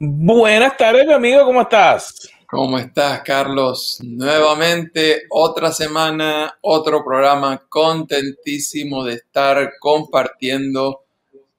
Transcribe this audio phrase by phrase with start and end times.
[0.00, 2.30] Buenas tardes, mi amigo, ¿cómo estás?
[2.46, 3.98] ¿Cómo estás, Carlos?
[4.04, 11.02] Nuevamente, otra semana, otro programa, contentísimo de estar compartiendo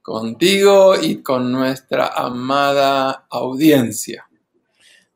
[0.01, 4.25] contigo y con nuestra amada audiencia.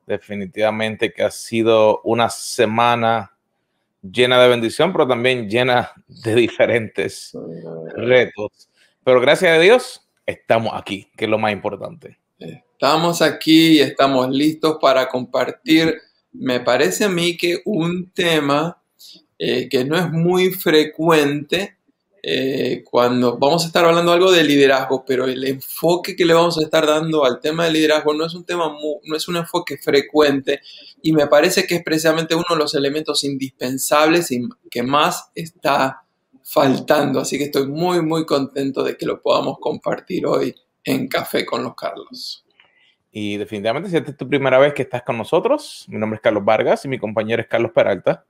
[0.06, 3.34] Definitivamente que ha sido una semana
[4.02, 7.32] llena de bendición, pero también llena de diferentes
[7.96, 8.68] retos.
[9.02, 12.18] Pero gracias a Dios, estamos aquí, que es lo más importante.
[12.38, 15.94] Estamos aquí y estamos listos para compartir,
[16.32, 18.82] me parece a mí que un tema
[19.38, 21.78] eh, que no es muy frecuente
[22.22, 26.58] eh, cuando vamos a estar hablando algo de liderazgo, pero el enfoque que le vamos
[26.58, 29.76] a estar dando al tema de liderazgo no es un tema, no es un enfoque
[29.76, 30.60] frecuente
[31.02, 36.02] y me parece que es precisamente uno de los elementos indispensables y que más está
[36.42, 37.20] faltando.
[37.20, 41.64] Así que estoy muy, muy contento de que lo podamos compartir hoy en Café con
[41.64, 42.44] los Carlos.
[43.10, 46.22] Y definitivamente, si esta es tu primera vez que estás con nosotros, mi nombre es
[46.22, 48.24] Carlos Vargas y mi compañero es Carlos Peralta.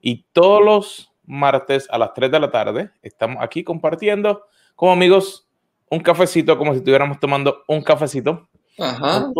[0.00, 2.90] Y todos los martes a las 3 de la tarde.
[3.02, 5.48] Estamos aquí compartiendo como amigos
[5.90, 8.48] un cafecito, como si estuviéramos tomando un cafecito.
[8.78, 9.30] Ajá.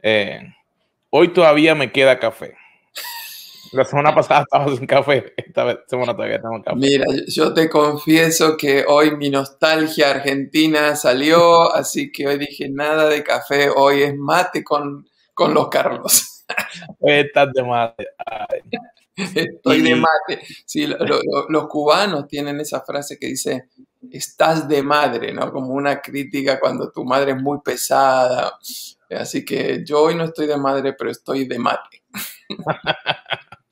[0.00, 0.54] Eh,
[1.10, 2.56] hoy todavía me queda café.
[3.72, 6.76] La semana pasada estábamos sin café, esta semana todavía estamos café.
[6.76, 13.08] Mira, yo te confieso que hoy mi nostalgia argentina salió, así que hoy dije nada
[13.08, 16.44] de café, hoy es mate con, con los Carlos.
[17.00, 18.08] Estás de mate.
[19.16, 20.42] Estoy de mate.
[20.66, 23.68] Sí, los cubanos tienen esa frase que dice,
[24.10, 25.50] estás de madre, ¿no?
[25.50, 28.52] Como una crítica cuando tu madre es muy pesada.
[29.10, 32.02] Así que yo hoy no estoy de madre, pero estoy de mate.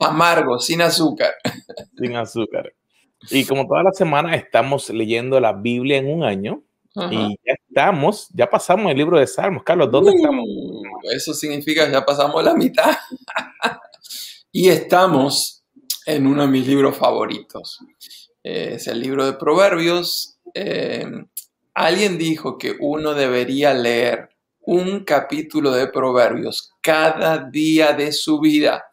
[0.01, 1.34] Amargo, sin azúcar.
[1.97, 2.73] Sin azúcar.
[3.31, 6.62] Y como toda la semana estamos leyendo la Biblia en un año.
[7.11, 9.62] Y ya estamos, ya pasamos el libro de Salmos.
[9.62, 10.47] Carlos, ¿dónde uh, estamos?
[11.15, 12.91] Eso significa que ya pasamos la mitad.
[14.53, 15.62] Y estamos
[16.06, 17.78] en uno de mis libros favoritos.
[18.43, 20.39] Eh, es el libro de Proverbios.
[20.55, 21.06] Eh,
[21.72, 24.31] alguien dijo que uno debería leer
[24.62, 28.87] un capítulo de Proverbios cada día de su vida.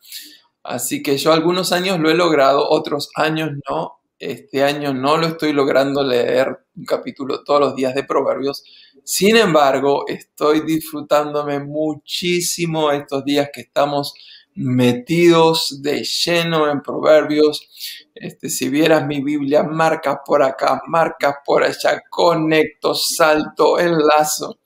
[0.67, 4.01] Así que yo algunos años lo he logrado, otros años no.
[4.19, 8.65] Este año no lo estoy logrando leer un capítulo todos los días de Proverbios.
[9.01, 14.13] Sin embargo, estoy disfrutándome muchísimo estos días que estamos
[14.55, 17.69] metidos de lleno en proverbios.
[18.13, 24.59] Este, si vieras mi Biblia, marcas por acá, marcas por allá, conecto, salto, enlazo.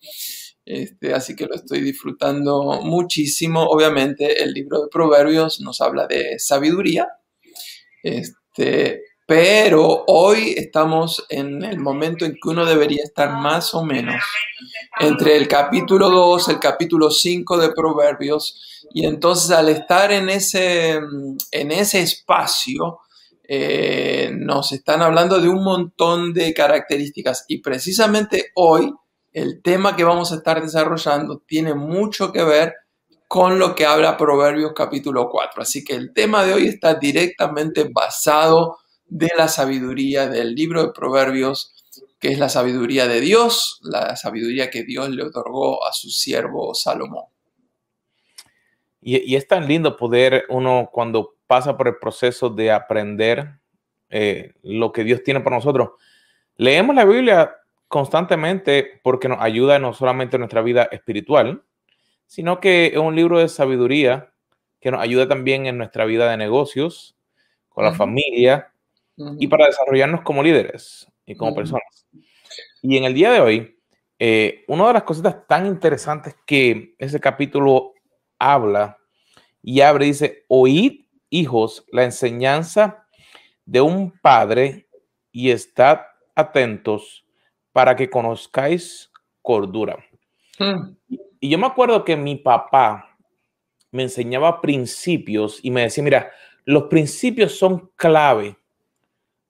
[0.66, 3.63] Este, así que lo estoy disfrutando muchísimo.
[3.63, 7.07] Obviamente el libro de Proverbios nos habla de sabiduría.
[8.03, 14.21] Este, pero hoy estamos en el momento en que uno debería estar más o menos
[15.00, 18.85] entre el capítulo 2, el capítulo 5 de Proverbios.
[18.94, 21.00] Y entonces al estar en ese,
[21.51, 23.00] en ese espacio,
[23.47, 27.45] eh, nos están hablando de un montón de características.
[27.47, 28.94] Y precisamente hoy,
[29.34, 32.75] el tema que vamos a estar desarrollando tiene mucho que ver
[33.28, 35.62] con lo que habla Proverbios capítulo 4.
[35.62, 40.92] Así que el tema de hoy está directamente basado de la sabiduría del libro de
[40.92, 41.74] Proverbios,
[42.19, 46.74] que es la sabiduría de Dios, la sabiduría que Dios le otorgó a su siervo
[46.75, 47.25] Salomón.
[49.02, 53.59] Y, es tan lindo poder uno cuando pasa por el proceso de aprender
[54.09, 55.92] eh, lo que Dios tiene para nosotros.
[56.58, 57.52] Leemos la Biblia
[57.91, 61.62] constantemente porque nos ayuda no solamente en nuestra vida espiritual,
[62.25, 64.31] sino que es un libro de sabiduría
[64.79, 67.18] que nos ayuda también en nuestra vida de negocios,
[67.68, 68.74] con la familia,
[69.38, 72.07] y para desarrollarnos como líderes y como personas.
[72.81, 73.78] Y en el día de hoy,
[74.18, 77.91] eh, una de las cositas tan interesantes que ese capítulo
[78.40, 78.97] habla
[79.62, 83.06] y abre, dice, oíd, hijos, la enseñanza
[83.66, 84.88] de un padre
[85.34, 86.00] y estad
[86.35, 87.25] atentos
[87.71, 89.11] para que conozcáis
[89.41, 89.97] cordura.
[90.59, 90.95] Hmm.
[91.39, 93.18] Y yo me acuerdo que mi papá
[93.91, 96.31] me enseñaba principios y me decía, mira,
[96.65, 98.56] los principios son clave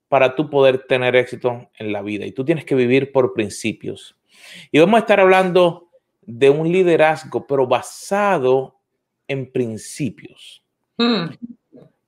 [0.07, 2.25] para tú poder tener éxito en la vida.
[2.25, 4.18] Y tú tienes que vivir por principios.
[4.71, 5.89] Y vamos a estar hablando
[6.21, 8.79] de un liderazgo, pero basado
[9.27, 10.63] en principios.
[10.97, 11.27] Hmm.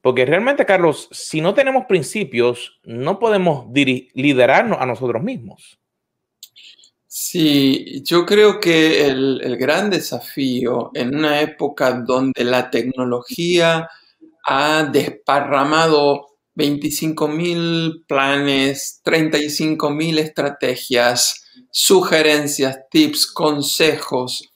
[0.02, 5.80] Porque realmente, Carlos, si no tenemos principios, no podemos liderarnos a nosotros mismos.
[7.16, 13.88] Sí, yo creo que el, el, gran desafío en una época donde la tecnología
[14.44, 16.26] ha desparramado
[16.56, 24.52] 25 mil planes, 35 mil estrategias, sugerencias, tips, consejos.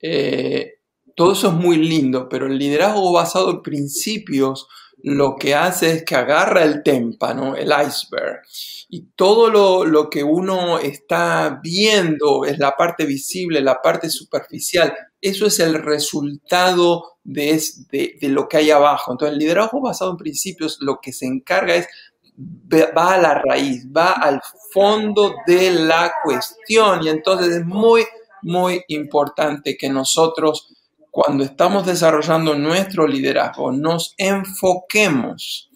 [0.00, 0.74] Eh,
[1.16, 4.68] todo eso es muy lindo, pero el liderazgo basado en principios
[5.02, 8.40] lo que hace es que agarra el témpano, el iceberg,
[8.88, 14.94] y todo lo, que uno está viendo es la parte visible, la parte superficial.
[15.20, 17.60] Eso es el resultado de,
[17.90, 19.12] de, lo que hay abajo.
[19.12, 21.88] Entonces, el liderazgo basado en principios lo que se encarga es,
[22.96, 24.40] va a la raíz, va al
[24.72, 27.02] fondo de la cuestión.
[27.04, 28.04] Y entonces es muy,
[28.42, 30.75] muy importante que nosotros
[31.16, 35.70] cuando estamos desarrollando nuestro liderazgo, nos enfoquemos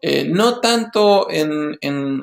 [0.00, 1.76] eh, no tanto en,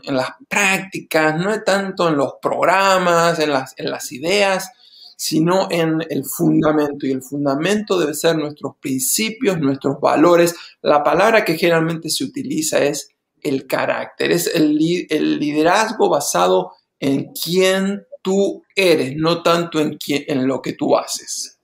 [0.05, 4.71] las prácticas, no tanto en los programas, en las, ideas,
[5.17, 7.05] sino en el fundamento.
[7.05, 10.55] Y el fundamento debe ser nuestros principios, nuestros valores.
[10.81, 13.09] La palabra que generalmente se utiliza es
[13.41, 20.71] el carácter, es el, liderazgo basado en quién tú eres, no tanto en lo que
[20.71, 21.54] tú haces.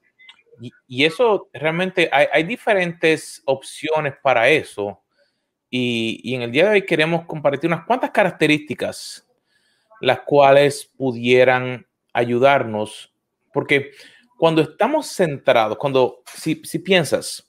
[0.86, 5.02] Y, eso realmente hay, diferentes opciones para eso.
[5.68, 9.26] Y, en el día de hoy queremos compartir unas cuantas características
[10.00, 13.12] las cuales pudieran ayudarnos.
[13.52, 13.92] Porque
[14.38, 17.48] cuando estamos centrados, cuando si, si piensas,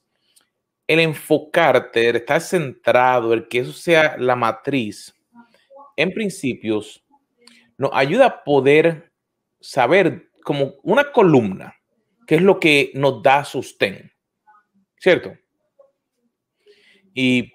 [0.88, 5.16] el enfocarte, el estar centrado, el que eso sea la matriz,
[5.96, 7.04] en principios,
[7.78, 9.12] nos ayuda a poder
[9.60, 11.76] saber como una columna
[12.28, 14.12] ¿Qué es lo que nos da sostén,
[14.98, 15.38] ¿cierto?
[17.14, 17.52] Y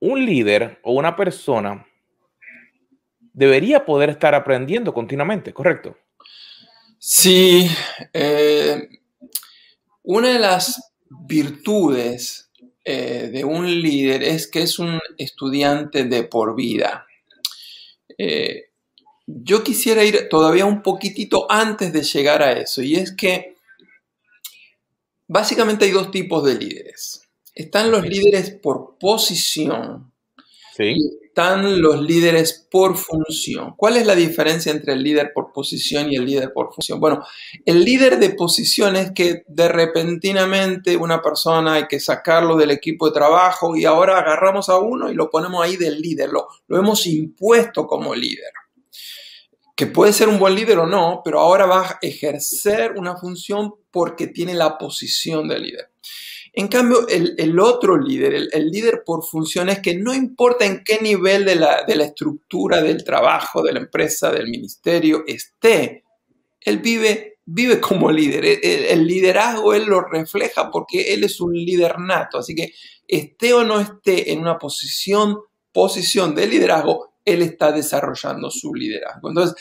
[0.00, 1.86] un líder o una persona
[3.32, 5.96] debería poder estar aprendiendo continuamente, ¿correcto?
[6.98, 7.70] Sí,
[8.12, 8.88] eh,
[10.02, 12.50] una de las virtudes
[12.84, 17.06] eh, de un líder es que es un estudiante de por vida.
[18.16, 18.70] Eh,
[19.26, 23.57] yo quisiera ir todavía un poquitito antes de llegar a eso, y es que
[25.28, 27.20] Básicamente hay dos tipos de líderes.
[27.54, 30.12] Están los líderes por posición
[30.78, 33.74] y están los líderes por función.
[33.76, 36.98] ¿Cuál es la diferencia entre el líder por posición y el líder por función?
[36.98, 37.24] Bueno,
[37.66, 43.06] el líder de posición es que de repentinamente una persona hay que sacarlo del equipo
[43.06, 46.78] de trabajo y ahora agarramos a uno y lo ponemos ahí del líder, lo, lo
[46.78, 48.52] hemos impuesto como líder
[49.78, 53.74] que puede ser un buen líder o no, pero ahora va a ejercer una función
[53.92, 55.92] porque tiene la posición de líder.
[56.52, 60.98] En cambio, el, otro líder, el, líder por función, es que no importa en qué
[61.00, 66.02] nivel de la, estructura del trabajo, de la empresa, del ministerio esté,
[66.60, 67.36] él vive,
[67.80, 68.46] como líder.
[68.60, 71.94] El, el, liderazgo él lo refleja porque él es un líder.
[72.32, 72.72] Así que
[73.06, 75.38] esté o no esté en una posición,
[75.72, 79.28] posición de liderazgo, él está desarrollando su liderazgo.
[79.28, 79.56] Entonces,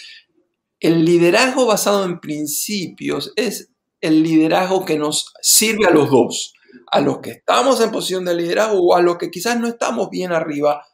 [0.79, 6.53] el liderazgo basado en principios es el liderazgo que nos sirve a los dos,
[6.91, 10.09] a los que estamos en posición de liderazgo o a los que quizás no estamos
[10.09, 10.85] bien arriba,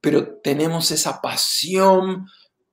[0.00, 2.26] pero tenemos esa pasión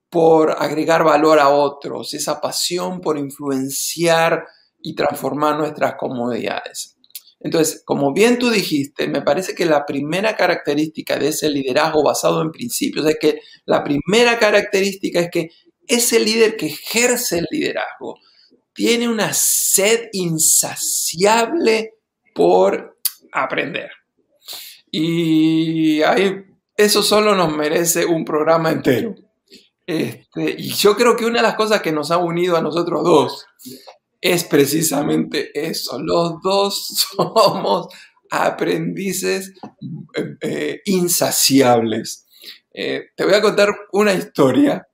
[0.10, 4.46] por agregar valor a otros, esa pasión por influenciar
[4.82, 6.95] y transformar nuestras comodidades.
[7.46, 12.42] Entonces, como bien tú dijiste, me parece que la primera característica de ese liderazgo basado
[12.42, 15.50] en principios es que la primera característica es que
[15.86, 18.18] ese líder que ejerce el liderazgo
[18.74, 21.94] tiene una sed insaciable
[22.34, 22.98] por
[23.32, 23.92] aprender.
[24.90, 26.02] Y
[26.76, 29.14] eso solo nos merece un programa entero.
[29.86, 33.04] Este, y yo creo que una de las cosas que nos ha unido a nosotros
[33.04, 33.46] dos
[34.26, 36.02] es precisamente eso.
[36.02, 37.88] Los dos somos
[38.32, 39.54] aprendices
[40.16, 42.26] eh, eh, insaciables.
[42.74, 44.88] Eh, te voy a contar una historia.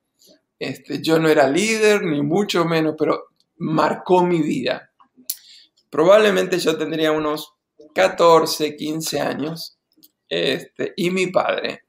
[0.58, 4.90] Este, yo no era líder, ni mucho menos, pero marcó mi vida.
[5.88, 7.54] Probablemente yo tendría unos
[7.94, 9.78] 14, 15 años.
[10.28, 11.84] Este, y mi padre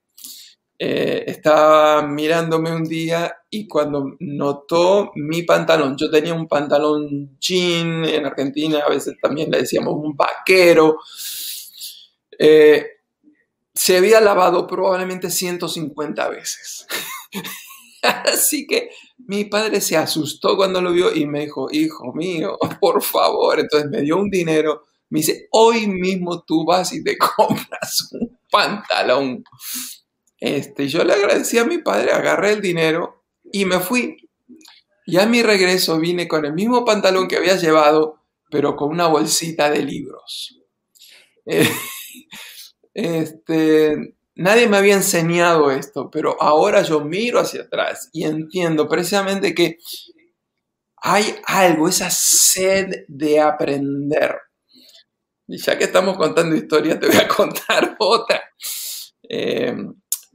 [0.86, 8.04] eh, estaba mirándome un día y cuando notó mi pantalón, yo tenía un pantalón jean,
[8.04, 10.98] en Argentina a veces también le decíamos un vaquero,
[12.38, 12.86] eh,
[13.74, 16.86] se había lavado probablemente 150 veces.
[18.02, 23.02] Así que mi padre se asustó cuando lo vio y me dijo, hijo mío, por
[23.02, 28.10] favor, entonces me dio un dinero, me dice, hoy mismo tú vas y te compras
[28.12, 29.46] un pantalón.
[30.44, 34.30] Este, yo le agradecí a mi padre, agarré el dinero y me fui.
[35.06, 38.20] Y a mi regreso vine con el mismo pantalón que había llevado,
[38.52, 40.60] pero con una bolsita de libros.
[42.94, 49.56] este, nadie me había enseñado esto, pero ahora yo miro hacia atrás y entiendo precisamente
[49.56, 49.78] que
[50.98, 54.36] hay algo, esa sed de aprender.
[55.48, 58.44] Y ya que estamos contando historias, te voy a contar otra.
[59.30, 59.74] Eh,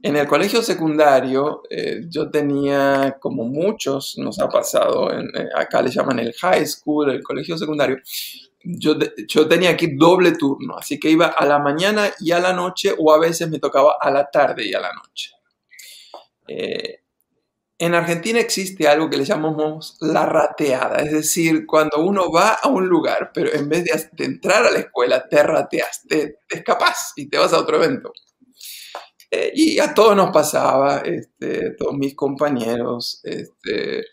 [0.01, 5.89] en el colegio secundario, eh, yo tenía, como muchos nos ha pasado, eh, acá le
[5.89, 7.97] llaman el high school, el colegio secundario,
[8.63, 8.95] yo,
[9.27, 12.93] yo tenía aquí doble turno, así que iba a la mañana y a la noche,
[12.97, 15.31] o a veces me tocaba a la tarde y a la noche.
[16.47, 16.99] Eh,
[17.77, 22.67] en Argentina existe algo que le llamamos la rateada, es decir, cuando uno va a
[22.69, 27.13] un lugar, pero en vez de, entrar a la escuela, te rateas, te, te escapas
[27.15, 28.13] y te vas a otro evento.
[29.31, 33.21] Eh, y a todos nos pasaba, este, todos mis compañeros.
[33.23, 34.05] Este,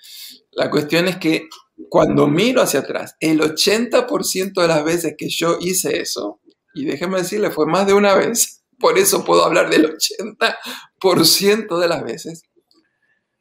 [0.52, 1.48] la cuestión es que
[1.88, 6.40] cuando miro hacia atrás, el 80% de las veces que yo hice eso,
[6.74, 11.88] y déjeme decirle, fue más de una vez, por eso puedo hablar del 80% de
[11.88, 12.42] las veces,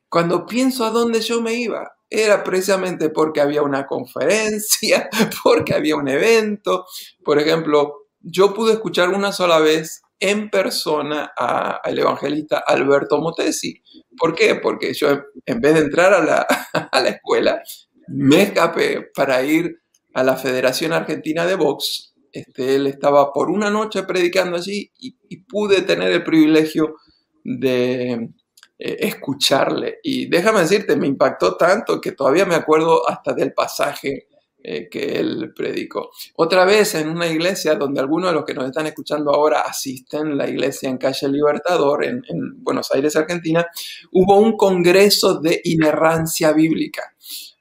[0.07, 5.09] cuando pienso a dónde yo me iba, era precisamente porque había una conferencia,
[5.43, 6.85] porque había un evento.
[7.23, 13.81] Por ejemplo, yo pude escuchar una sola vez en persona al evangelista Alberto Motesi.
[14.17, 14.55] ¿Por qué?
[14.55, 15.09] Porque yo
[15.45, 16.47] en vez de entrar a la,
[16.91, 17.61] a la escuela,
[18.07, 19.81] me escapé para ir
[20.13, 22.13] a la Federación Argentina de Box.
[22.31, 25.15] Este, él estaba por una noche predicando allí y,
[25.47, 26.95] pude tener el privilegio
[27.43, 29.99] de eh, escucharle.
[30.03, 34.27] Y déjame decirte, me impactó tanto que todavía me acuerdo hasta del pasaje
[34.67, 36.09] eh, que él predicó.
[36.37, 40.35] Otra vez en una iglesia donde algunos de los que nos están escuchando ahora asisten,
[40.35, 42.23] la iglesia en calle Libertador, en,
[42.63, 43.67] Buenos Aires, Argentina,
[44.11, 47.13] hubo un congreso de inerrancia bíblica.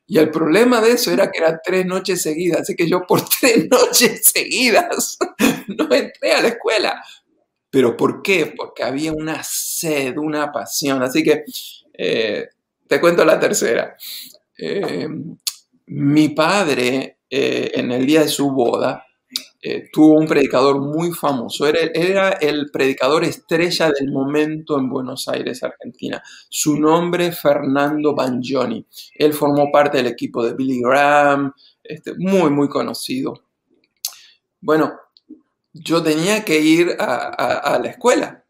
[0.06, 3.20] Y el problema de eso era que eran tres noches seguidas, así que yo por
[3.40, 5.18] tres noches seguidas
[5.68, 7.04] no entré a la escuela.
[7.68, 8.54] ¿Pero por qué?
[8.56, 11.02] Porque había una sed, una pasión.
[11.02, 11.44] Así que
[11.99, 12.49] eh,
[12.88, 13.94] te cuento la tercera.
[14.56, 15.06] Eh,
[15.86, 19.04] mi padre, eh, en el día de su boda,
[19.62, 21.66] eh, tuvo un predicador muy famoso.
[21.66, 26.22] Era, el predicador estrella del momento en Buenos Aires, Argentina.
[26.48, 28.86] Su nombre, Fernando Banjoni.
[29.14, 33.34] Él formó parte del equipo de Billy Graham, este, muy, muy conocido.
[34.60, 34.92] Bueno,
[35.72, 38.44] yo tenía que ir a la escuela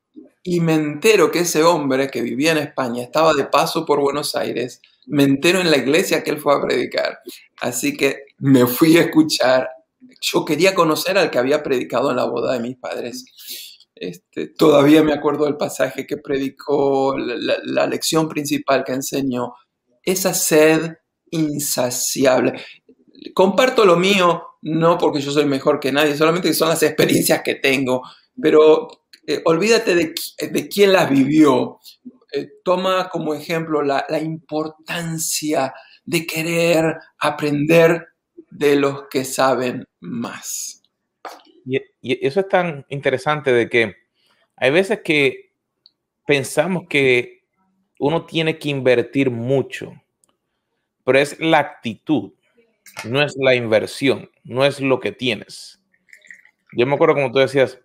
[0.46, 4.34] y me entero que ese hombre que vivía en España estaba de paso por Buenos
[4.36, 7.18] Aires me entero en la iglesia que él fue a predicar.
[7.60, 9.68] Así que me fui a escuchar.
[10.20, 13.24] Yo quería conocer al que había predicado en la boda de mis padres.
[13.94, 19.54] Este, todavía me acuerdo del pasaje que predicó, la, lección principal que enseñó,
[20.02, 20.94] esa sed
[21.30, 22.60] insaciable.
[23.34, 27.54] Comparto lo mío, no porque yo soy mejor que nadie, solamente son las experiencias que
[27.54, 28.02] tengo,
[28.40, 28.88] pero
[29.26, 30.14] eh, olvídate de,
[30.50, 31.78] de quién las vivió,
[32.34, 35.72] eh, toma como ejemplo la, importancia
[36.04, 38.08] de querer aprender
[38.50, 40.82] de los que saben más.
[41.64, 43.96] Y, eso es tan interesante de que
[44.56, 45.52] hay veces que
[46.26, 47.44] pensamos que
[47.98, 49.92] uno tiene que invertir mucho,
[51.04, 52.32] pero es la actitud,
[53.04, 55.80] no es la inversión, no es lo que tienes.
[56.72, 57.78] Yo me acuerdo como tú decías,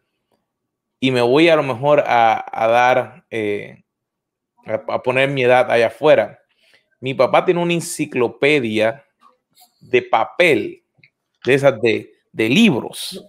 [1.00, 3.84] y me voy a lo mejor a, dar eh,
[4.66, 6.40] a, poner mi edad allá afuera.
[7.00, 9.04] Mi papá tiene una enciclopedia
[9.80, 10.84] de papel,
[11.46, 13.26] de esas de, libros.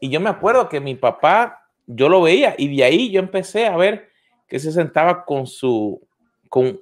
[0.00, 3.66] Y yo me acuerdo que mi papá, yo lo veía y de ahí yo empecé
[3.66, 4.10] a ver
[4.48, 6.06] que se sentaba con su,
[6.48, 6.80] con,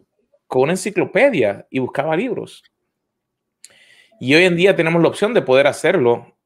[0.49, 2.63] una enciclopedia y buscaba libros.
[4.21, 6.37] Y hoy en día tenemos la opción de poder hacerlo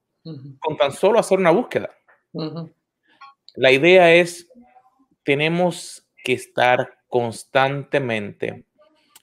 [0.60, 1.90] con tan solo hacer una búsqueda.
[3.54, 4.48] La idea es,
[5.24, 8.64] tenemos que estar constantemente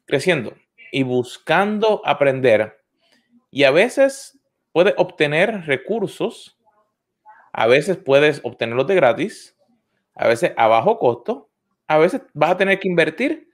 [0.06, 0.54] creciendo
[0.90, 2.82] y buscando aprender.
[3.52, 4.40] Y a veces
[4.72, 6.58] puedes obtener recursos,
[7.52, 9.58] a veces puedes obtenerlos de gratis,
[10.16, 11.50] a veces a bajo costo,
[11.88, 13.50] a veces vas a tener que invertir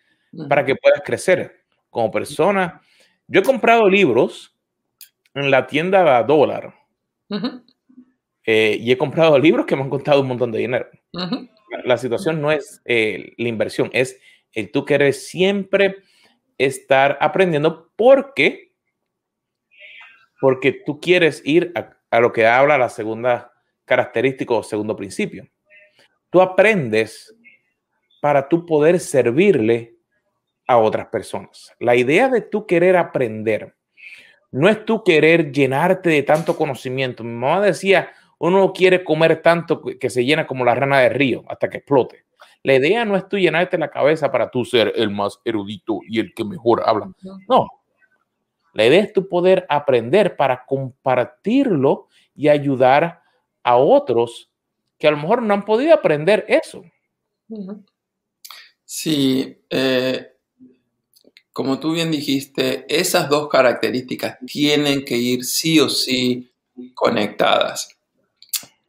[0.48, 2.82] para que puedas crecer como persona.
[3.28, 4.56] Yo he comprado libros
[5.34, 6.76] en la tienda dólar.
[8.46, 10.88] Eh, y he comprado libros que me han costado un montón de dinero
[11.84, 14.20] la situación no es eh, la inversión, es
[14.54, 15.98] el tú querer siempre
[16.58, 18.74] estar aprendiendo porque,
[20.40, 23.52] porque tú quieres ir a, lo que habla la segunda
[23.86, 25.48] característica o segundo principio.
[26.30, 27.36] Tú aprendes
[28.22, 29.96] para tú poder servirle
[30.68, 31.74] a otras personas.
[31.80, 33.76] La idea de tú querer aprender
[34.52, 37.24] no es tú querer llenarte de tanto conocimiento.
[37.24, 41.44] Mi mamá decía, uno quiere comer tanto que se llena como la rana de río
[41.48, 42.26] hasta que explote.
[42.64, 46.20] La idea no es tú llenarte la cabeza para tú ser el más erudito y
[46.20, 47.12] el que mejor habla.
[47.48, 47.68] No.
[48.74, 53.22] La idea es tu poder aprender para compartirlo y ayudar
[53.64, 54.50] a otros
[54.98, 56.84] que a lo mejor no han podido aprender eso.
[58.84, 60.34] Sí, eh,
[61.54, 66.50] como tú bien dijiste, esas dos características tienen que ir sí o sí
[66.94, 67.99] conectadas.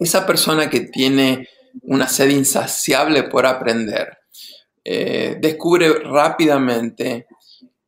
[0.00, 1.49] Esa persona que tiene
[1.83, 4.19] una sed insaciable por aprender,
[4.83, 7.26] eh, descubre rápidamente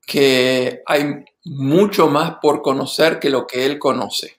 [0.07, 4.37] que hay mucho más por conocer que lo que él conoce.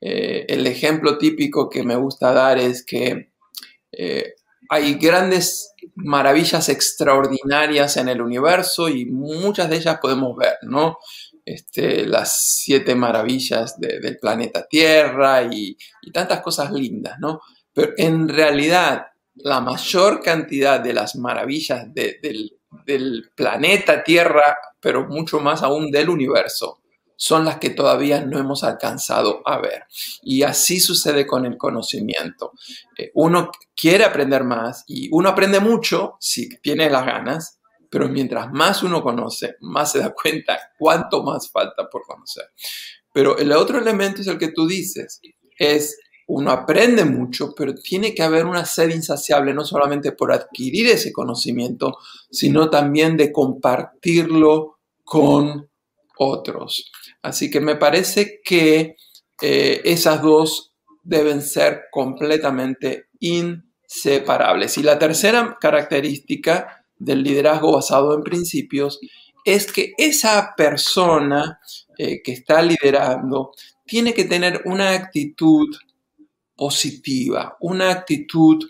[0.00, 3.30] Eh, el ejemplo típico que me gusta dar es que
[3.92, 4.34] eh,
[4.68, 10.98] hay grandes maravillas extraordinarias en el universo y muchas de ellas podemos ver, ¿no?
[11.44, 15.76] Este, las siete maravillas del planeta Tierra y,
[16.12, 17.40] tantas cosas lindas, ¿no?
[17.72, 22.58] Pero en realidad la mayor cantidad de las maravillas del,
[23.34, 26.80] planeta Tierra, pero mucho más aún del universo,
[27.16, 29.84] son las que todavía no hemos alcanzado a ver.
[30.22, 32.52] Y así sucede con el conocimiento.
[32.98, 37.60] Eh, uno quiere aprender más y uno aprende mucho si tiene las ganas,
[37.94, 42.46] pero mientras más uno conoce, más se da cuenta cuánto más falta por conocer.
[43.12, 45.20] Pero el otro elemento es el que tú dices,
[45.56, 45.96] es
[46.26, 51.12] uno aprende mucho, pero tiene que haber una sed insaciable, no solamente por adquirir ese
[51.12, 51.96] conocimiento,
[52.32, 55.70] sino también de compartirlo con
[56.18, 56.90] otros.
[57.22, 58.96] Así que me parece que
[59.40, 60.74] eh, esas dos
[61.04, 64.78] deben ser completamente inseparables.
[64.78, 69.00] Y la tercera característica del liderazgo basado en principios
[69.44, 71.60] es que esa persona
[71.98, 73.52] eh, que está liderando
[73.84, 75.68] tiene que tener una actitud
[76.56, 78.64] positiva, una actitud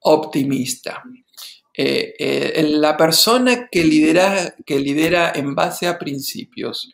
[0.00, 1.02] optimista.
[1.72, 6.92] Eh, eh, la persona que lidera, que lidera en base a principios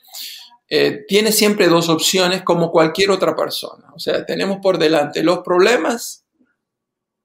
[1.06, 3.92] tiene siempre dos opciones como cualquier otra persona.
[3.94, 6.24] O sea, tenemos por delante los problemas,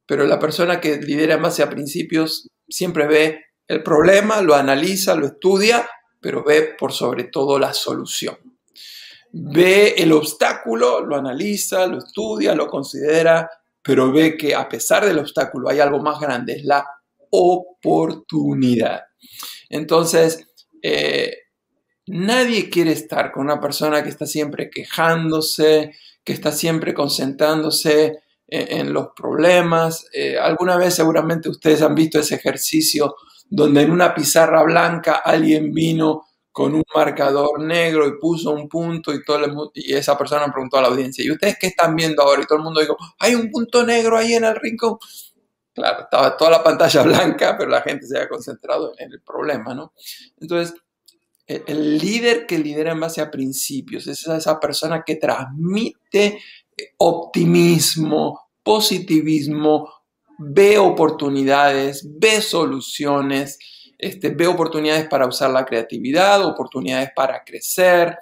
[0.06, 5.16] pero la persona que lidera en base a principios siempre ve el problema, lo analiza,
[5.16, 5.88] lo estudia,
[6.20, 8.38] pero ve por sobre todo la solución.
[9.32, 13.50] Ve el obstáculo, lo analiza, lo estudia, lo considera,
[13.82, 16.86] pero ve que a pesar del obstáculo hay algo más grande, es la
[17.30, 19.02] oportunidad.
[19.70, 20.48] Entonces,
[20.82, 21.34] eh,
[22.08, 28.94] nadie quiere estar con una persona que está siempre quejándose, que está siempre concentrándose en,
[28.94, 30.06] los problemas.
[30.14, 33.16] Eh, alguna vez seguramente ustedes han visto ese ejercicio
[33.50, 39.14] donde en una pizarra blanca alguien vino con un marcador negro y puso un punto
[39.14, 42.42] y, todo y esa persona preguntó a la audiencia, ¿y ustedes qué están viendo ahora?
[42.42, 44.98] Y todo el mundo dijo, hay un punto negro ahí en el rincón.
[45.74, 49.74] Claro, estaba toda la pantalla blanca, pero la gente se había concentrado en el problema,
[49.74, 49.94] ¿no?
[50.38, 50.74] Entonces,
[51.48, 56.40] el, líder que lidera en base a principios es esa persona que transmite
[56.98, 59.92] optimismo, positivismo,
[60.38, 63.60] ve oportunidades, ve soluciones,
[63.98, 68.18] este, ve oportunidades para usar la creatividad, oportunidades para crecer.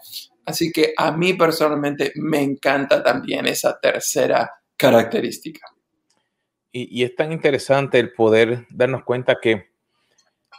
[0.45, 5.67] Así que a mí personalmente me encanta también esa tercera característica.
[6.71, 9.71] Y, es tan interesante el poder darnos cuenta que,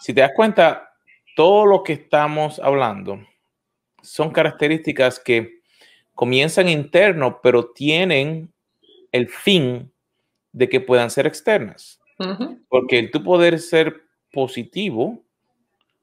[0.01, 0.91] si te das cuenta,
[1.37, 3.21] todo lo que estamos hablando
[4.03, 5.58] son características que
[6.19, 8.53] comienzan interno, pero tienen
[9.13, 9.93] el fin
[10.51, 12.01] de que puedan ser externas.
[12.69, 14.03] Porque el tu poder ser
[14.33, 15.23] positivo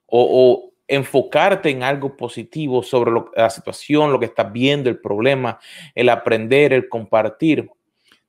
[0.06, 5.60] o, enfocarte en algo positivo sobre la situación, lo que estás viendo, el problema,
[5.94, 7.70] el aprender, el compartir,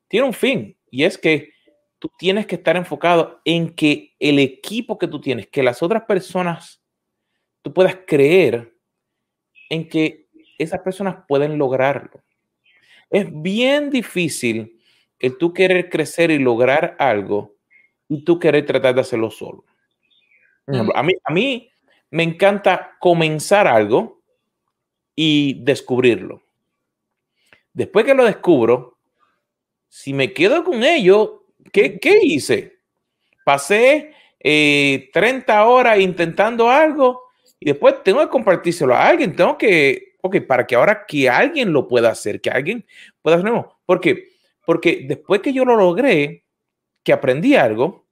[0.09, 0.77] tiene un fin.
[0.91, 1.53] Y es que
[2.01, 6.03] tú tienes que estar enfocado en que el equipo que tú tienes, que las otras
[6.03, 6.83] personas,
[7.63, 8.75] tú puedas creer
[9.71, 10.26] en que
[10.59, 12.23] esas personas pueden lograrlo.
[13.11, 14.81] Es bien difícil
[15.19, 17.55] el tú querer crecer y lograr algo
[18.09, 19.65] y tú querer tratar de hacerlo solo.
[20.95, 21.71] A mí, a mí
[22.11, 24.21] me encanta comenzar algo
[25.15, 26.43] y descubrirlo.
[27.73, 28.99] Después que lo descubro,
[29.89, 32.79] si me quedo con ello, ¿Qué, hice?
[33.45, 37.23] Pasé 30 eh, horas intentando algo
[37.59, 39.35] y después tengo que compartírselo a alguien.
[39.35, 42.85] Tengo que, ok, para que ahora que alguien lo pueda hacer, que alguien
[43.23, 43.79] pueda hacerlo.
[43.85, 44.29] ¿Por qué?
[44.65, 46.45] Porque después que yo lo logré,
[47.03, 48.07] que aprendí algo,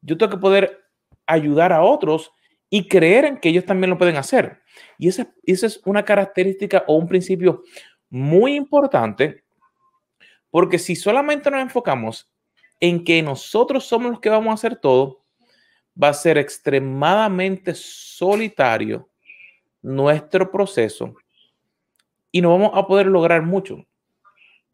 [0.00, 0.84] yo tengo que poder
[1.26, 2.30] ayudar a otros
[2.68, 4.60] y creer en que ellos también lo pueden hacer.
[4.98, 7.62] Y esa, esa es una característica o un principio
[8.10, 9.44] muy importante,
[10.50, 12.30] porque si solamente nos enfocamos
[12.80, 15.24] en que nosotros somos los que vamos a hacer todo,
[16.00, 19.08] va a ser extremadamente solitario,
[19.80, 21.14] nuestro proceso
[22.34, 23.86] y no vamos a poder lograr mucho.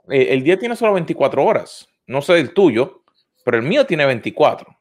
[0.09, 1.87] Eh, el día tiene solo 24 horas.
[2.07, 3.05] No sé del tuyo,
[3.45, 4.75] pero el mío tiene 24.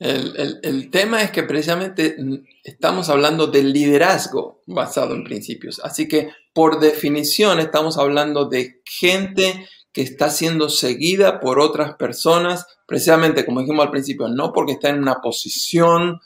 [0.00, 2.16] El, tema es que precisamente
[2.64, 5.80] estamos hablando del liderazgo basado en principios.
[5.84, 12.66] Así que por definición estamos hablando de gente que está siendo seguida por otras personas,
[12.84, 16.18] precisamente como dijimos al principio, no porque está en una posición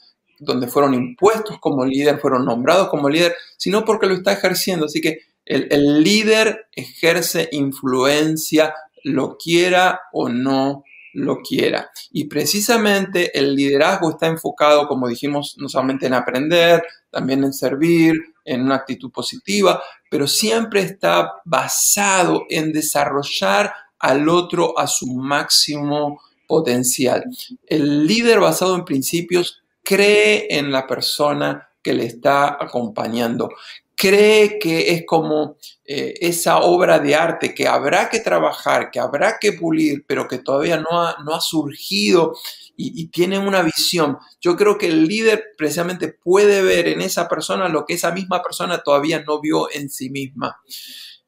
[0.45, 4.87] donde fueron impuestos como líder, fueron nombrados como líder, sino porque lo está ejerciendo.
[4.87, 11.91] Así que el, el líder ejerce influencia, lo quiera o no lo quiera.
[12.13, 18.15] Y precisamente el liderazgo está enfocado, como dijimos, no solamente en aprender, también en servir,
[18.45, 26.21] en una actitud positiva, pero siempre está basado en desarrollar al otro a su máximo
[26.47, 27.25] potencial.
[27.67, 33.51] El líder basado en principios cree en la persona que le está acompañando,
[33.95, 39.39] cree que es como eh, esa obra de arte que habrá que trabajar, que habrá
[39.39, 42.35] que pulir, pero que todavía no ha, no ha surgido
[42.77, 44.19] y, tiene una visión.
[44.41, 48.43] Yo creo que el líder precisamente puede ver en esa persona lo que esa misma
[48.43, 50.61] persona todavía no vio en sí misma.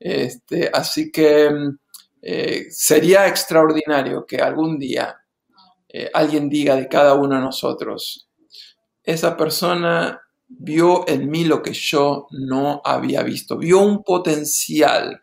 [0.00, 1.50] Este, así que
[2.20, 5.16] eh, sería extraordinario que algún día
[5.88, 8.25] eh, alguien diga de cada uno de nosotros,
[9.06, 15.20] esa persona vio en mí lo que yo no había visto, vio un potencial.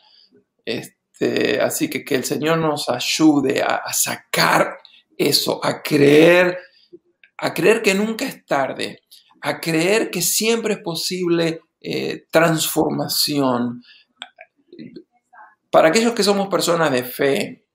[0.65, 4.77] Este, así que que el Señor nos ayude a, sacar
[5.17, 6.57] eso, a creer,
[7.37, 9.03] a creer que nunca es tarde,
[9.41, 13.83] a creer que siempre es posible eh, transformación.
[15.69, 17.65] Para aquellos que somos personas de fe,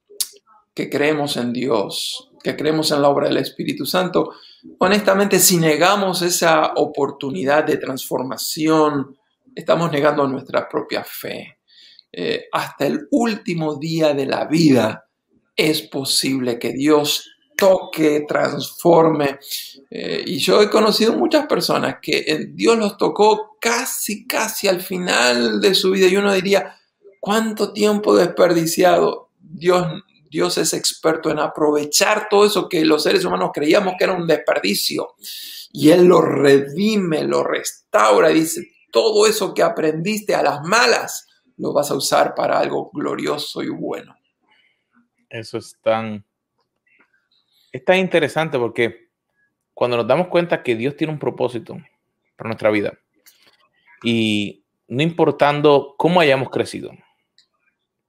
[0.75, 4.33] que creemos en Dios, que creemos en la obra del Espíritu Santo,
[4.79, 9.17] honestamente, si negamos esa oportunidad de transformación,
[9.55, 11.59] estamos negando nuestra propia fe.
[12.11, 15.09] Eh, hasta el último día de la vida
[15.55, 19.39] es posible que Dios toque, transforme.
[19.91, 25.61] Eh, y yo he conocido muchas personas que Dios los tocó casi, casi al final
[25.61, 26.07] de su vida.
[26.07, 26.77] Y uno diría,
[27.21, 29.31] ¿cuánto tiempo desperdiciado?
[29.41, 29.87] Dios
[30.31, 34.27] Dios es experto en aprovechar todo eso que los seres humanos creíamos que era un
[34.27, 35.15] desperdicio.
[35.73, 41.73] Y Él lo redime, lo restaura, dice, todo eso que aprendiste a las malas, lo
[41.73, 44.17] vas a usar para algo glorioso y bueno.
[45.29, 46.25] Eso es tan,
[47.73, 49.09] es tan interesante porque
[49.75, 51.77] cuando nos damos cuenta que Dios tiene un propósito
[52.37, 52.99] para nuestra vida
[54.03, 56.93] y no importando cómo hayamos crecido,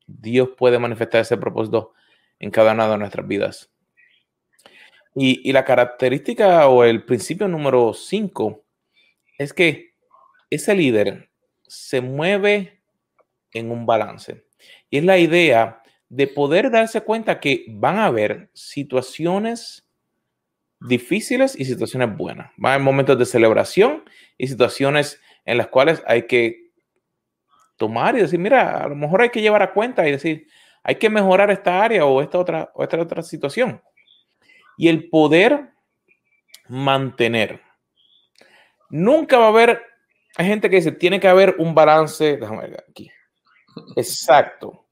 [0.07, 1.93] Dios puede manifestar ese propósito
[2.39, 3.69] en cada una de nuestras vidas.
[5.15, 8.63] Y, la característica o el principio número 5
[9.37, 9.93] es que
[10.49, 11.29] ese líder
[11.67, 12.81] se mueve
[13.53, 14.45] en un balance.
[14.89, 19.87] Y es la idea de poder darse cuenta que van a haber situaciones
[20.79, 22.51] difíciles y situaciones buenas.
[22.57, 24.03] Van a haber momentos de celebración
[24.37, 26.71] y situaciones en las cuales hay que
[27.75, 30.47] tomar y decir, mira, a lo mejor hay que llevar a cuenta y decir,
[30.89, 33.79] hay que mejorar esta área o esta otra, o esta otra situación.
[34.75, 35.69] Y el poder
[36.67, 37.61] mantener.
[38.89, 39.83] Nunca va a haber,
[40.35, 43.07] hay gente que dice, tiene que haber un balance, déjame ver aquí.
[43.95, 44.87] Exacto.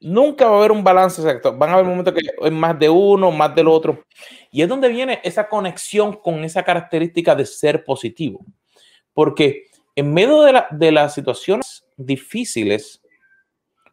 [0.00, 1.56] Nunca va a haber un balance exacto.
[1.56, 4.04] Van a haber momentos que es más de uno, más del otro.
[4.50, 8.44] Y es donde viene esa conexión con esa característica de ser positivo.
[9.14, 13.00] Porque en medio de, de las situaciones difíciles,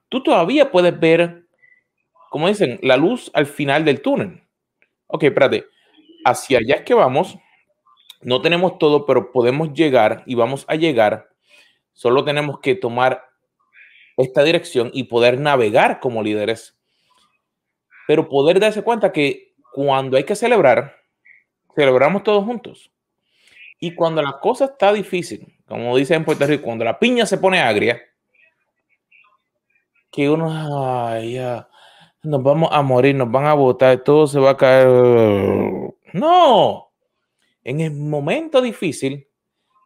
[0.09, 1.42] tú todavía puedes ver,
[2.33, 4.41] como dicen, la luz al final del túnel.
[5.05, 5.67] Ok, espérate,
[6.25, 7.37] hacia allá es que vamos,
[8.23, 11.29] no tenemos todo, pero podemos llegar y vamos a llegar.
[11.91, 13.23] Solo tenemos que tomar
[14.17, 16.75] esta dirección y poder navegar como líderes,
[18.07, 20.95] pero poder darse cuenta que cuando hay que celebrar,
[21.75, 22.89] celebramos todos juntos.
[23.79, 27.37] Y cuando la cosa está difícil, como dicen en Puerto Rico, cuando la piña se
[27.37, 28.01] pone agria,
[30.11, 30.49] que uno,
[31.07, 31.69] ay, ya,
[32.23, 34.87] nos vamos a morir, nos van a votar, todo se va a caer.
[36.13, 36.91] No,
[37.63, 39.27] en el momento difícil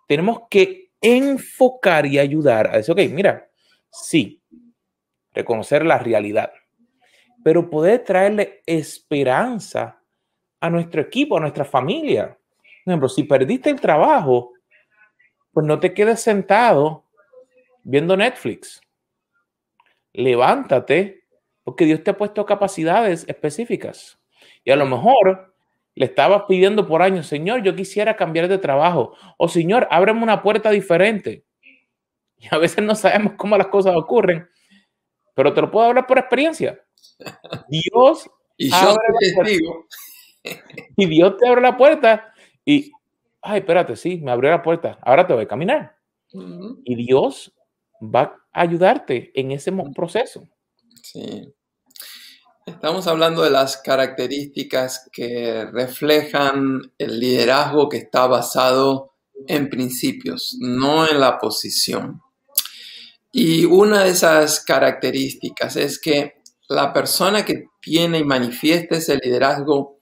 [0.07, 3.49] tenemos que enfocar y ayudar a decir, ok, mira,
[3.91, 4.41] sí,
[5.33, 6.51] reconocer la realidad,
[7.43, 10.01] pero poder traerle esperanza
[10.59, 12.37] a nuestro equipo, a nuestra familia.
[12.83, 14.53] Por ejemplo, si perdiste el trabajo,
[15.51, 17.05] pues no te quedes sentado
[17.83, 18.81] viendo Netflix
[20.17, 21.16] levántate,
[21.67, 24.17] porque Dios te ha puesto capacidades específicas.
[24.63, 25.53] Y a lo mejor
[25.95, 29.17] le estaba pidiendo por años, Señor, yo quisiera cambiar de trabajo.
[29.37, 31.43] O Señor, ábreme una puerta diferente.
[32.37, 34.47] Y a veces no sabemos cómo las cosas ocurren,
[35.33, 36.81] pero te lo puedo hablar por experiencia.
[37.67, 38.95] Dios y yo
[39.43, 39.57] te
[40.95, 42.93] Y Dios te abre la puerta y,
[43.41, 45.97] ay, espérate, sí, me abrió la puerta, ahora te voy a caminar.
[46.31, 47.53] Y Dios
[48.01, 50.47] va a ayudarte en ese proceso.
[51.03, 51.53] Sí.
[52.67, 59.13] Estamos hablando de las características que reflejan el liderazgo que está basado
[59.47, 62.21] en principios, no en la posición.
[63.31, 70.01] Y una de esas características es que la persona que tiene y manifiesta ese liderazgo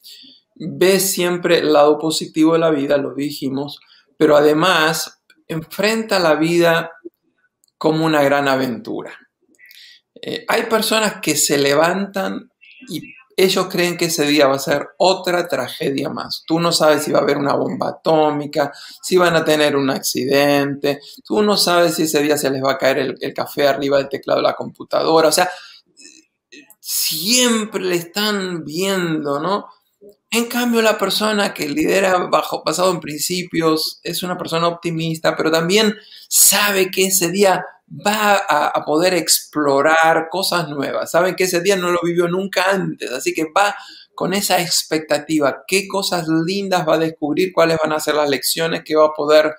[0.56, 3.80] ve siempre el lado positivo de la vida, lo dijimos,
[4.17, 6.89] pero además enfrenta la vida
[7.78, 9.15] como una gran aventura.
[10.19, 12.49] Eh, hay personas que se levantan
[12.89, 13.02] y
[13.38, 16.43] ellos creen que ese día va a ser otra tragedia más.
[16.48, 18.71] Tú no sabes si va a haber una bomba atómica,
[19.02, 22.74] si van a tener un accidente, tú no sabes si ese día se les va
[22.74, 25.28] a caer el, café arriba del teclado de la computadora.
[25.28, 25.50] O sea,
[26.80, 29.65] siempre le están viendo, ¿no?
[30.32, 35.52] En cambio, la persona que lidera bajo, basado en principios es una persona optimista, pero
[35.52, 35.95] también
[36.28, 41.12] sabe que ese día va a, poder explorar cosas nuevas.
[41.12, 43.76] Saben que ese día no lo vivió nunca antes, así que va
[44.13, 48.84] con esa expectativa, qué cosas lindas va a descubrir, cuáles van a ser las lecciones
[48.84, 49.56] que va a poder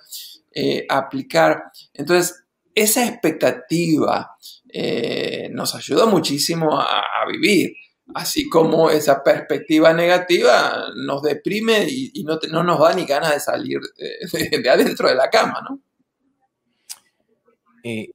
[0.52, 1.64] eh, aplicar.
[1.92, 4.36] Entonces, esa expectativa
[4.68, 7.74] eh, nos ayuda muchísimo a, vivir,
[8.14, 13.80] así como esa perspectiva negativa nos deprime y, no, nos da ni ganas de salir
[14.32, 15.80] de, de adentro de la cama, ¿no?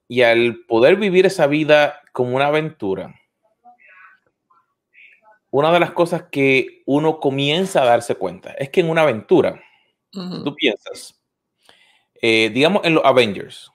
[0.07, 3.15] Y al poder vivir esa vida como una aventura,
[5.51, 9.61] una de las cosas que uno comienza a darse cuenta es que en una aventura,
[10.11, 11.21] tú piensas,
[12.21, 13.71] eh, digamos en los Avengers,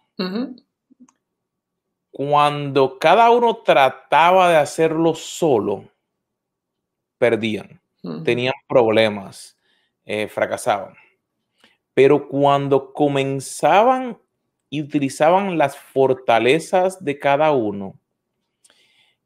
[2.11, 5.85] cuando cada uno trataba de hacerlo solo,
[7.19, 7.81] perdían,
[8.25, 9.59] tenían problemas,
[10.07, 10.95] eh, fracasaban.
[11.93, 14.19] Pero cuando comenzaban
[14.69, 17.99] y utilizaban las fortalezas de cada uno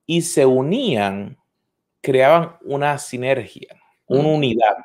[0.07, 1.38] y se unían,
[2.00, 4.76] creaban una sinergia, una unidad.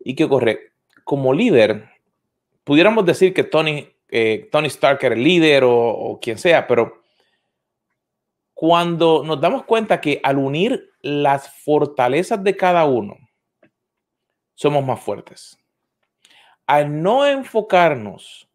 [0.00, 0.72] ¿Y qué ocurre?
[1.04, 1.88] Como líder,
[2.64, 7.02] pudiéramos decir que Tony, eh, Tony Stark era el líder o, o quien sea, pero
[8.52, 13.16] cuando nos damos cuenta que al unir las fortalezas de cada uno,
[14.54, 15.58] somos más fuertes.
[16.66, 18.48] Al no enfocarnos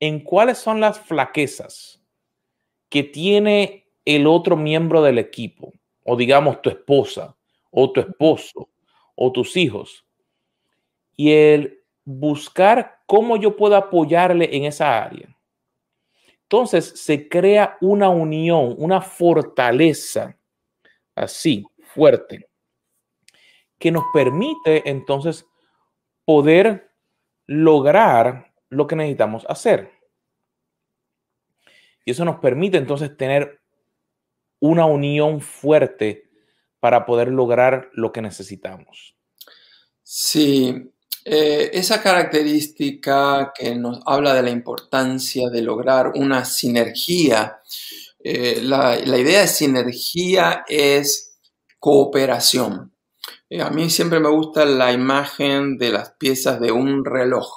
[0.00, 2.02] en cuáles son las flaquezas
[2.88, 5.72] que tiene el otro miembro del equipo,
[6.04, 7.36] o digamos tu esposa,
[7.70, 8.68] o tu esposo,
[9.14, 10.06] o tus hijos,
[11.16, 15.36] y el buscar cómo yo puedo apoyarle en esa área.
[16.42, 20.38] Entonces se crea una unión, una fortaleza
[21.14, 22.48] así, fuerte,
[23.78, 25.44] que nos permite entonces
[26.24, 26.92] poder
[27.46, 29.90] lograr lo que necesitamos hacer.
[32.04, 33.60] Y eso nos permite entonces tener
[34.60, 36.30] una unión fuerte
[36.80, 39.16] para poder lograr lo que necesitamos.
[40.02, 40.92] Sí,
[41.24, 47.60] eh, esa característica que nos habla de la importancia de lograr una sinergia,
[48.20, 51.36] eh, la, idea de sinergia es
[51.80, 52.92] cooperación.
[53.50, 57.48] Eh, a mí siempre me gusta la imagen de las piezas de un reloj.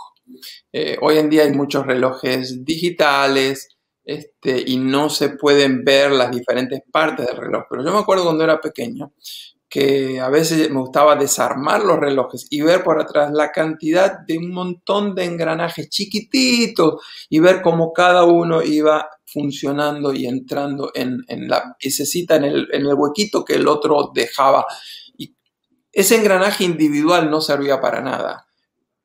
[0.72, 3.70] Eh, hoy en día hay muchos relojes digitales
[4.04, 7.64] este, y no se pueden ver las diferentes partes del reloj.
[7.70, 9.14] Pero yo me acuerdo cuando era pequeño
[9.70, 14.40] que a veces me gustaba desarmar los relojes y ver por atrás la cantidad de
[14.40, 21.24] un montón de engranajes chiquititos y ver cómo cada uno iba funcionando y entrando en,
[21.48, 24.66] la piececita, en el, en el huequito que el otro dejaba.
[25.16, 25.36] Y
[25.92, 28.49] ese engranaje individual no servía para nada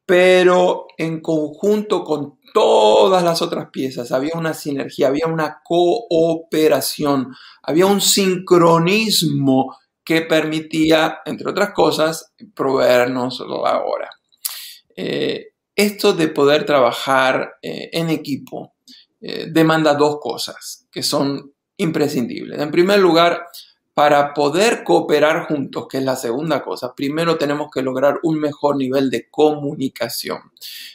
[0.06, 7.86] pero en conjunto con todas las otras piezas había una sinergia, había una cooperación, había
[7.86, 14.10] un sincronismo que permitía, entre otras cosas, proveernos la hora.
[14.94, 18.74] Eh, esto de poder trabajar eh, en equipo
[19.20, 22.60] eh, demanda dos cosas que son imprescindibles.
[22.60, 23.44] En primer lugar,
[23.94, 28.76] para poder cooperar juntos, que es la segunda cosa, primero tenemos que lograr un mejor
[28.76, 30.40] nivel de comunicación.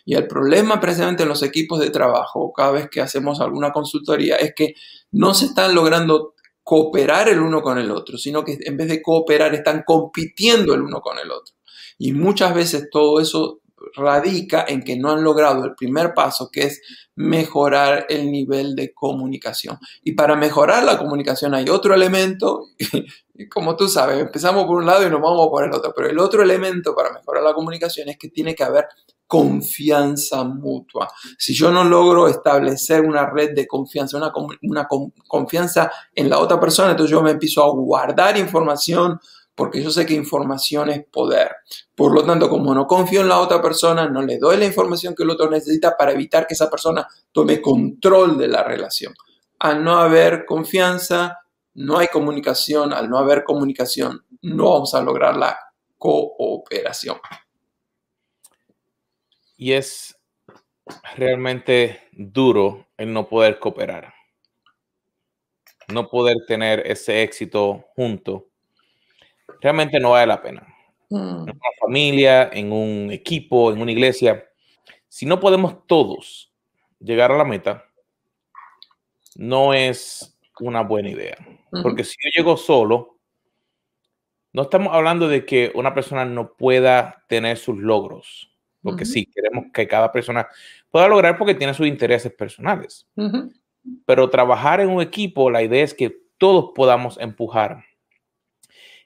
[0.04, 4.36] Y el problema precisamente en los equipos de trabajo, cada vez que hacemos alguna consultoría,
[4.36, 4.76] es que
[5.12, 9.02] no se están logrando cooperar el uno con el otro, sino que en vez de
[9.02, 11.56] cooperar están compitiendo el uno con el otro.
[11.98, 13.62] Y muchas veces todo eso
[13.96, 16.82] radica en que no han logrado el primer paso, que es
[17.16, 19.78] mejorar el nivel de comunicación.
[20.04, 22.68] Y para mejorar la comunicación hay otro elemento,
[23.52, 26.20] como tú sabes, empezamos por un lado y nos vamos por el otro, pero el
[26.20, 28.86] otro elemento para mejorar la comunicación es que tiene que haber
[29.30, 31.08] confianza mutua.
[31.38, 34.88] Si yo no logro establecer una red de confianza, una, una
[35.28, 39.20] confianza en la otra persona, entonces yo me empiezo a guardar información
[39.60, 41.54] porque yo sé que información es poder.
[41.94, 45.14] Por lo tanto, como no confío en la otra persona, no le doy la información
[45.14, 49.14] que el otro necesita para evitar que esa persona tome control de la relación.
[49.60, 51.40] Al no haber confianza,
[51.74, 52.94] no hay comunicación.
[52.94, 55.60] Al no haber comunicación, no vamos a lograr la
[55.98, 57.18] cooperación.
[59.58, 60.18] Y es
[61.18, 64.14] realmente duro el no poder cooperar.
[65.90, 68.49] No poder tener ese éxito junto
[69.62, 70.68] realmente no vale la pena.
[71.10, 71.18] Mm.
[71.18, 74.46] En una familia, en un equipo, en una iglesia,
[75.08, 76.54] si no podemos todos
[77.00, 77.86] llegar a la meta,
[79.36, 81.38] no es una buena idea.
[81.84, 83.20] Porque si yo llego solo,
[84.54, 89.66] no estamos hablando de que una persona no pueda tener sus logros, porque sí, queremos
[89.74, 90.48] que cada persona
[90.90, 93.08] pueda lograr porque tiene sus intereses personales.
[94.06, 97.84] Pero trabajar en un equipo, la idea es que todos podamos empujar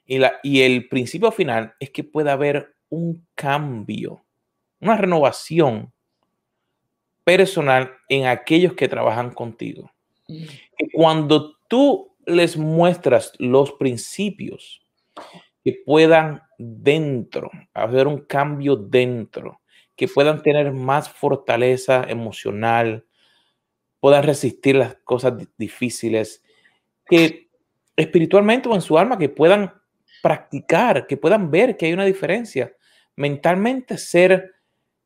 [0.06, 4.24] y, la, y el principio final es que pueda haber un cambio,
[4.80, 5.92] una renovación
[7.24, 9.90] personal en aquellos que trabajan contigo.
[10.28, 10.44] Mm.
[10.76, 14.82] Que cuando tú les muestras los principios,
[15.64, 19.60] que puedan dentro, haber un cambio dentro,
[19.96, 23.06] que puedan tener más fortaleza emocional,
[24.00, 26.42] puedan resistir las cosas difíciles,
[27.06, 27.48] que
[27.96, 29.72] espiritualmente o en su alma, que puedan
[30.24, 32.74] practicar, que puedan ver que hay una diferencia,
[33.14, 34.54] mentalmente ser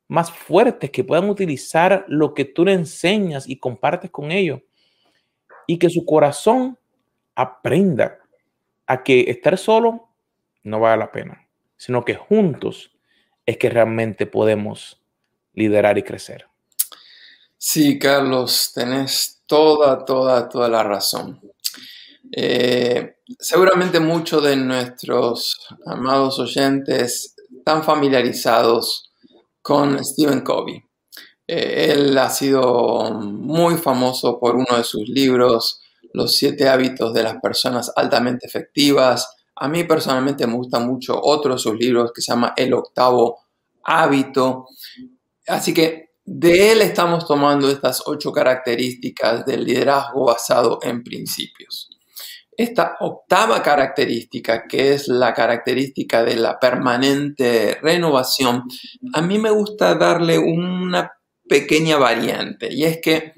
[0.07, 4.61] más fuertes, que puedan utilizar lo que tú le enseñas y compartes con ellos
[5.67, 6.79] y que su corazón
[7.35, 8.17] aprenda
[8.87, 10.07] a que estar solo
[10.63, 12.95] no vale la pena, sino que juntos
[13.45, 15.01] es que realmente podemos
[15.53, 16.47] liderar y crecer.
[17.57, 21.41] Sí, Carlos, tenés toda, toda, toda la razón.
[22.41, 29.11] Eh, seguramente muchos de nuestros amados oyentes están familiarizados
[29.61, 30.81] con Stephen Covey.
[31.45, 35.81] Eh, él ha sido muy famoso por uno de sus libros,
[36.13, 39.35] Los siete hábitos de las personas altamente efectivas.
[39.57, 43.39] A mí personalmente me gusta mucho otro de sus libros que se llama El octavo
[43.83, 44.67] hábito.
[45.45, 51.88] Así que de él estamos tomando estas ocho características del liderazgo basado en principios.
[52.59, 58.65] Esta octava característica, que es la característica de la permanente renovación,
[59.13, 61.09] a mí me gusta darle una
[61.47, 63.31] pequeña variante y es que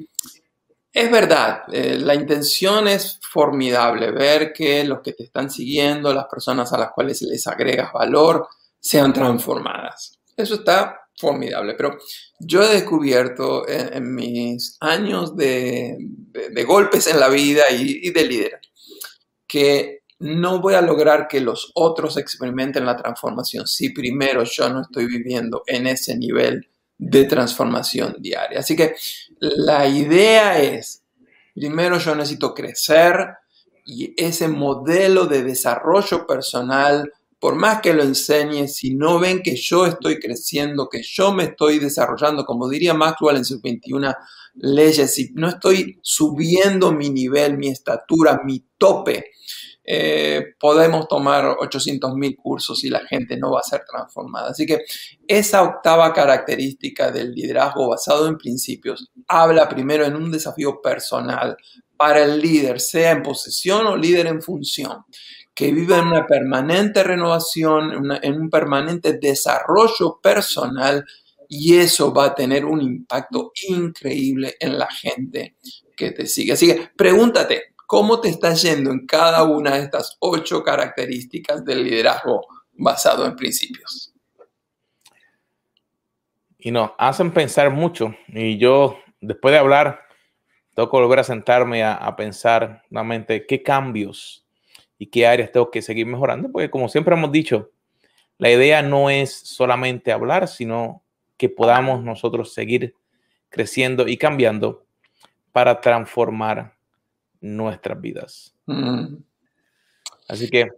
[0.92, 6.26] es verdad, eh, la intención es formidable, ver que los que te están siguiendo, las
[6.26, 8.48] personas a las cuales les agregas valor,
[8.80, 10.18] sean transformadas.
[10.36, 11.96] Eso está formidable, pero
[12.40, 15.96] yo he descubierto en, mis años de,
[16.66, 18.71] golpes en la vida y, y de liderazgo
[19.52, 24.84] que no voy a lograr que los otros experimenten la transformación si primero yo no
[24.84, 28.60] estoy viviendo en ese nivel de transformación diaria.
[28.60, 28.96] Así que
[29.42, 31.04] la idea es,
[31.54, 33.28] primero yo necesito crecer
[33.84, 37.12] y ese modelo de desarrollo personal,
[37.42, 41.46] por más que lo enseñe, si no ven que yo estoy creciendo, que yo me
[41.46, 44.14] estoy desarrollando, como diría Maxwell en sus 21
[44.58, 49.32] leyes, si no estoy subiendo mi nivel, mi estatura, mi tope,
[49.84, 54.52] eh, podemos tomar 800 mil cursos y la gente no va a ser transformada.
[54.52, 54.82] Así que
[55.28, 61.58] esa octava característica del liderazgo basado en principios habla primero en un desafío personal
[61.98, 65.06] para el líder, sea en posesión o líder en función,
[65.54, 71.06] que vive en una permanente renovación, en un permanente desarrollo personal
[71.48, 75.56] y eso va a tener un impacto increíble en la gente
[75.96, 76.54] que te sigue.
[76.54, 81.84] Así que pregúntate, ¿Cómo te está yendo en cada una de estas ocho características del
[81.84, 84.14] liderazgo basado en principios?
[86.58, 88.16] Y nos hacen pensar mucho.
[88.30, 90.04] Y yo, después de hablar,
[90.74, 94.48] tengo que volver a sentarme a, pensar nuevamente qué cambios
[95.02, 96.52] y qué áreas tengo que seguir mejorando.
[96.52, 97.72] Porque como siempre hemos dicho,
[98.38, 101.02] la idea no es solamente hablar, sino
[101.38, 102.94] que podamos nosotros seguir
[103.50, 104.86] creciendo y cambiando
[105.52, 106.76] para transformar
[107.40, 108.54] nuestras vidas.
[108.68, 109.16] Mm.
[110.28, 110.70] Así que...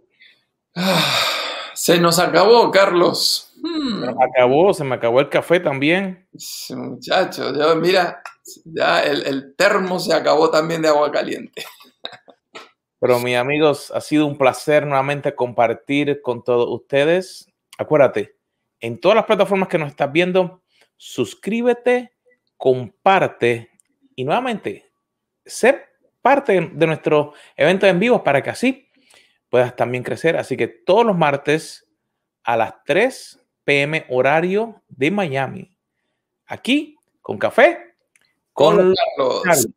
[1.74, 3.52] Se nos acabó, Carlos.
[3.56, 6.26] Se me acabó, se me acabó el café también.
[6.70, 8.22] Muchachos, mira,
[8.64, 11.62] ya el, el termo se acabó también de agua caliente.
[13.04, 17.52] Pero mis amigos, ha sido un placer nuevamente compartir con todos ustedes.
[17.76, 18.38] Acuérdate,
[18.80, 20.62] en todas las plataformas que nos estás viendo,
[20.96, 22.12] suscríbete,
[22.56, 23.68] comparte
[24.16, 24.90] y nuevamente,
[25.44, 25.82] sé
[26.22, 28.88] parte de nuestro evento en vivo para que así
[29.50, 30.38] puedas también crecer.
[30.38, 31.86] Así que todos los martes
[32.42, 35.76] a las 3 pm horario de Miami,
[36.46, 37.96] aquí con café,
[38.54, 38.94] con,
[39.44, 39.68] Carlos.